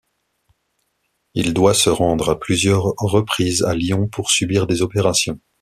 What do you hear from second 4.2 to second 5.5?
subir des opérations.